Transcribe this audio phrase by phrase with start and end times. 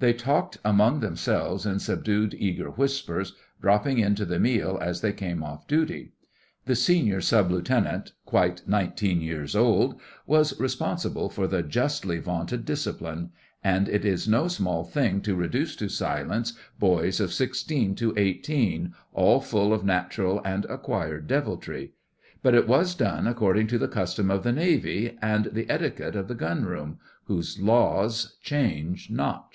[0.00, 3.32] They talked among themselves in subdued eager whispers,
[3.62, 6.12] dropping in to the meal as they came off duty.
[6.66, 13.30] The senior Sub Lieutenant (quite nineteen years old) was responsible for the justly vaunted discipline;
[13.62, 18.92] and it is no small thing to reduce to silence boys of sixteen to eighteen,
[19.14, 21.94] all full of natural and acquired deviltry.
[22.42, 26.28] But it was done according to the custom of the Navy and the etiquette of
[26.28, 29.52] the Gun room, whose laws change not.